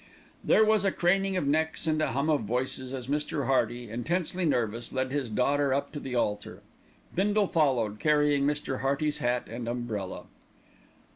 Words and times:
There 0.43 0.65
was 0.65 0.83
a 0.83 0.91
craning 0.91 1.37
of 1.37 1.45
necks 1.45 1.85
and 1.85 2.01
a 2.01 2.13
hum 2.13 2.27
of 2.27 2.41
voices 2.41 2.91
as 2.91 3.05
Mr. 3.05 3.45
Hearty, 3.45 3.91
intensely 3.91 4.45
nervous, 4.45 4.91
led 4.91 5.11
his 5.11 5.29
daughter 5.29 5.75
up 5.75 5.91
to 5.91 5.99
the 5.99 6.15
altar. 6.15 6.63
Bindle 7.13 7.45
followed, 7.45 7.99
carrying 7.99 8.41
Mr. 8.47 8.79
Hearty's 8.79 9.19
hat 9.19 9.47
and 9.47 9.67
umbrella. 9.69 10.23